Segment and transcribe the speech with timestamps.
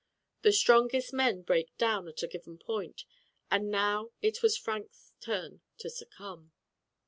[0.41, 3.05] The strongest men break down at a given point,
[3.51, 6.53] and now it was Frank's turn to succumb.